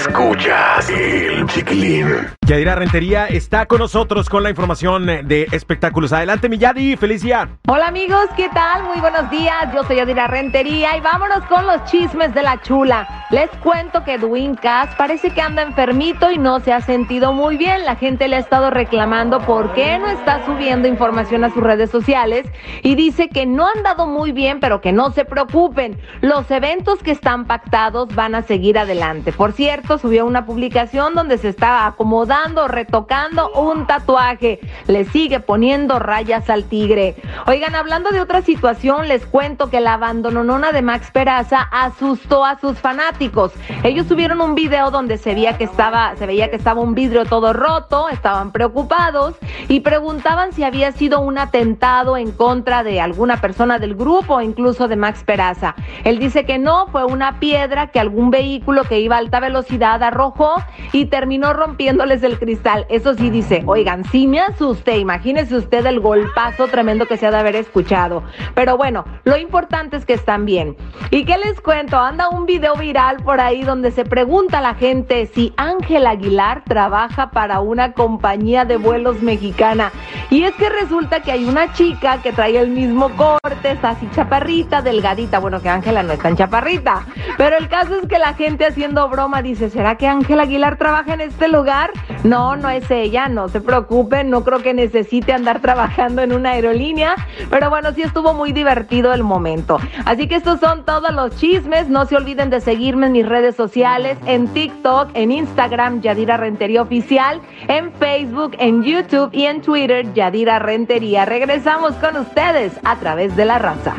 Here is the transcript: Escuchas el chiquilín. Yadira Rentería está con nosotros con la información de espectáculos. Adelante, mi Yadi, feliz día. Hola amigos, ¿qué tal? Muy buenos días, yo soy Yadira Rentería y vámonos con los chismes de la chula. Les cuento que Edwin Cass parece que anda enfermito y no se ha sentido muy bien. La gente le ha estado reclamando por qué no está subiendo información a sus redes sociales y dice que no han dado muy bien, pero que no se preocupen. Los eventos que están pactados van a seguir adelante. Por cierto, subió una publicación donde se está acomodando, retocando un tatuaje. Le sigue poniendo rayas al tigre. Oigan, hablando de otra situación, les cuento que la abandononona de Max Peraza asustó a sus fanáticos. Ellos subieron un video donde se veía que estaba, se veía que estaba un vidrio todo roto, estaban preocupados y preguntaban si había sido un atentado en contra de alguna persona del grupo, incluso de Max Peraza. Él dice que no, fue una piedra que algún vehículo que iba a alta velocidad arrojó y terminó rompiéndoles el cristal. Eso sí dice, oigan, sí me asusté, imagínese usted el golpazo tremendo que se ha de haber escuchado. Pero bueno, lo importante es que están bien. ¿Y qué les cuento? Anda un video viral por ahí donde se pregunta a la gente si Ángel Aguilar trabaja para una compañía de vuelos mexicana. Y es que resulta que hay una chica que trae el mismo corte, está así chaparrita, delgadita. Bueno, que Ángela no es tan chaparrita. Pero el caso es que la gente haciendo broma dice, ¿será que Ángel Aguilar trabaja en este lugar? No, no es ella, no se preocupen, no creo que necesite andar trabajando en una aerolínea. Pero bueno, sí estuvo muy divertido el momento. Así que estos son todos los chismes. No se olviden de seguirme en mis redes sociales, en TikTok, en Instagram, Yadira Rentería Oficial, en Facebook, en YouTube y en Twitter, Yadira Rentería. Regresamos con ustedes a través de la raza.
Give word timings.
Escuchas 0.00 0.88
el 0.88 1.46
chiquilín. 1.46 2.06
Yadira 2.46 2.74
Rentería 2.74 3.26
está 3.26 3.66
con 3.66 3.78
nosotros 3.78 4.28
con 4.30 4.42
la 4.42 4.50
información 4.50 5.06
de 5.06 5.46
espectáculos. 5.52 6.12
Adelante, 6.12 6.48
mi 6.48 6.56
Yadi, 6.58 6.96
feliz 6.96 7.22
día. 7.22 7.48
Hola 7.68 7.88
amigos, 7.88 8.26
¿qué 8.34 8.48
tal? 8.48 8.84
Muy 8.84 8.98
buenos 8.98 9.30
días, 9.30 9.72
yo 9.72 9.84
soy 9.84 9.96
Yadira 9.96 10.26
Rentería 10.26 10.96
y 10.96 11.00
vámonos 11.00 11.44
con 11.46 11.66
los 11.66 11.84
chismes 11.84 12.34
de 12.34 12.42
la 12.42 12.60
chula. 12.62 13.26
Les 13.30 13.48
cuento 13.62 14.02
que 14.02 14.14
Edwin 14.14 14.56
Cass 14.56 14.88
parece 14.96 15.30
que 15.30 15.40
anda 15.40 15.62
enfermito 15.62 16.32
y 16.32 16.38
no 16.38 16.58
se 16.58 16.72
ha 16.72 16.80
sentido 16.80 17.32
muy 17.32 17.56
bien. 17.56 17.84
La 17.84 17.94
gente 17.94 18.26
le 18.26 18.36
ha 18.36 18.40
estado 18.40 18.70
reclamando 18.70 19.38
por 19.40 19.72
qué 19.74 19.98
no 19.98 20.08
está 20.08 20.44
subiendo 20.44 20.88
información 20.88 21.44
a 21.44 21.50
sus 21.50 21.62
redes 21.62 21.90
sociales 21.90 22.46
y 22.82 22.96
dice 22.96 23.28
que 23.28 23.46
no 23.46 23.68
han 23.68 23.84
dado 23.84 24.06
muy 24.06 24.32
bien, 24.32 24.58
pero 24.58 24.80
que 24.80 24.90
no 24.90 25.12
se 25.12 25.24
preocupen. 25.24 26.00
Los 26.22 26.50
eventos 26.50 27.00
que 27.04 27.12
están 27.12 27.44
pactados 27.44 28.12
van 28.16 28.34
a 28.34 28.42
seguir 28.42 28.76
adelante. 28.76 29.30
Por 29.30 29.52
cierto, 29.52 29.89
subió 29.98 30.26
una 30.26 30.46
publicación 30.46 31.14
donde 31.14 31.38
se 31.38 31.48
está 31.48 31.86
acomodando, 31.86 32.68
retocando 32.68 33.50
un 33.52 33.86
tatuaje. 33.86 34.60
Le 34.86 35.04
sigue 35.04 35.40
poniendo 35.40 35.98
rayas 35.98 36.50
al 36.50 36.64
tigre. 36.64 37.16
Oigan, 37.46 37.74
hablando 37.74 38.10
de 38.10 38.20
otra 38.20 38.42
situación, 38.42 39.08
les 39.08 39.26
cuento 39.26 39.70
que 39.70 39.80
la 39.80 39.94
abandononona 39.94 40.72
de 40.72 40.82
Max 40.82 41.10
Peraza 41.12 41.68
asustó 41.70 42.44
a 42.44 42.58
sus 42.58 42.78
fanáticos. 42.78 43.52
Ellos 43.82 44.06
subieron 44.06 44.40
un 44.40 44.54
video 44.54 44.90
donde 44.90 45.18
se 45.18 45.34
veía 45.34 45.56
que 45.56 45.64
estaba, 45.64 46.14
se 46.16 46.26
veía 46.26 46.50
que 46.50 46.56
estaba 46.56 46.80
un 46.80 46.94
vidrio 46.94 47.24
todo 47.24 47.52
roto, 47.52 48.08
estaban 48.08 48.52
preocupados 48.52 49.36
y 49.68 49.80
preguntaban 49.80 50.52
si 50.52 50.64
había 50.64 50.92
sido 50.92 51.20
un 51.20 51.38
atentado 51.38 52.16
en 52.16 52.32
contra 52.32 52.82
de 52.82 53.00
alguna 53.00 53.40
persona 53.40 53.78
del 53.78 53.94
grupo, 53.94 54.40
incluso 54.40 54.88
de 54.88 54.96
Max 54.96 55.22
Peraza. 55.24 55.74
Él 56.04 56.18
dice 56.18 56.44
que 56.44 56.58
no, 56.58 56.86
fue 56.88 57.04
una 57.04 57.40
piedra 57.40 57.88
que 57.88 58.00
algún 58.00 58.30
vehículo 58.30 58.84
que 58.84 59.00
iba 59.00 59.16
a 59.16 59.18
alta 59.18 59.40
velocidad 59.40 59.79
arrojó 59.86 60.54
y 60.92 61.06
terminó 61.06 61.52
rompiéndoles 61.52 62.22
el 62.22 62.38
cristal. 62.38 62.86
Eso 62.88 63.14
sí 63.14 63.30
dice, 63.30 63.62
oigan, 63.66 64.04
sí 64.04 64.26
me 64.26 64.40
asusté, 64.40 64.98
imagínese 64.98 65.56
usted 65.56 65.86
el 65.86 66.00
golpazo 66.00 66.68
tremendo 66.68 67.06
que 67.06 67.16
se 67.16 67.26
ha 67.26 67.30
de 67.30 67.38
haber 67.38 67.56
escuchado. 67.56 68.22
Pero 68.54 68.76
bueno, 68.76 69.04
lo 69.24 69.36
importante 69.36 69.96
es 69.96 70.04
que 70.04 70.14
están 70.14 70.44
bien. 70.44 70.76
¿Y 71.10 71.24
qué 71.24 71.36
les 71.38 71.60
cuento? 71.60 71.98
Anda 71.98 72.28
un 72.28 72.46
video 72.46 72.76
viral 72.76 73.18
por 73.18 73.40
ahí 73.40 73.62
donde 73.62 73.90
se 73.90 74.04
pregunta 74.04 74.58
a 74.58 74.62
la 74.62 74.74
gente 74.74 75.26
si 75.26 75.52
Ángel 75.56 76.06
Aguilar 76.06 76.64
trabaja 76.64 77.30
para 77.30 77.60
una 77.60 77.92
compañía 77.92 78.64
de 78.64 78.76
vuelos 78.76 79.22
mexicana. 79.22 79.92
Y 80.30 80.44
es 80.44 80.54
que 80.54 80.68
resulta 80.68 81.20
que 81.20 81.32
hay 81.32 81.44
una 81.44 81.72
chica 81.72 82.22
que 82.22 82.32
trae 82.32 82.56
el 82.56 82.70
mismo 82.70 83.10
corte, 83.16 83.72
está 83.72 83.90
así 83.90 84.08
chaparrita, 84.14 84.80
delgadita. 84.80 85.40
Bueno, 85.40 85.60
que 85.60 85.68
Ángela 85.68 86.04
no 86.04 86.12
es 86.12 86.20
tan 86.20 86.36
chaparrita. 86.36 87.04
Pero 87.36 87.56
el 87.58 87.68
caso 87.68 87.96
es 87.96 88.06
que 88.06 88.18
la 88.18 88.34
gente 88.34 88.64
haciendo 88.64 89.08
broma 89.08 89.42
dice, 89.42 89.70
¿será 89.70 89.96
que 89.96 90.06
Ángel 90.06 90.38
Aguilar 90.38 90.76
trabaja 90.76 91.14
en 91.14 91.22
este 91.22 91.48
lugar? 91.48 91.90
No, 92.22 92.54
no 92.54 92.70
es 92.70 92.88
ella, 92.92 93.28
no 93.28 93.48
se 93.48 93.60
preocupen, 93.60 94.30
no 94.30 94.44
creo 94.44 94.62
que 94.62 94.72
necesite 94.72 95.32
andar 95.32 95.60
trabajando 95.60 96.22
en 96.22 96.32
una 96.32 96.50
aerolínea. 96.50 97.16
Pero 97.50 97.68
bueno, 97.68 97.92
sí 97.92 98.02
estuvo 98.02 98.32
muy 98.32 98.52
divertido 98.52 99.12
el 99.12 99.24
momento. 99.24 99.78
Así 100.04 100.28
que 100.28 100.36
estos 100.36 100.60
son 100.60 100.84
todos 100.84 101.12
los 101.12 101.34
chismes. 101.38 101.88
No 101.88 102.06
se 102.06 102.14
olviden 102.14 102.50
de 102.50 102.60
seguirme 102.60 103.06
en 103.06 103.12
mis 103.12 103.28
redes 103.28 103.56
sociales, 103.56 104.16
en 104.26 104.46
TikTok, 104.46 105.10
en 105.14 105.32
Instagram, 105.32 106.02
Yadira 106.02 106.36
Rentería 106.36 106.82
Oficial, 106.82 107.40
en 107.66 107.92
Facebook, 107.94 108.54
en 108.60 108.84
YouTube 108.84 109.30
y 109.32 109.46
en 109.46 109.60
Twitter, 109.60 110.12
Yadira 110.20 110.58
Rentería. 110.58 111.24
Regresamos 111.24 111.94
con 111.94 112.18
ustedes 112.18 112.74
a 112.84 112.96
través 112.96 113.34
de 113.36 113.46
la 113.46 113.58
raza. 113.58 113.94